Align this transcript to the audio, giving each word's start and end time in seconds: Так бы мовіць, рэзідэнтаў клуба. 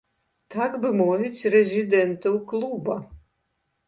Так 0.53 0.77
бы 0.85 0.89
мовіць, 1.01 1.49
рэзідэнтаў 1.55 2.39
клуба. 2.53 2.97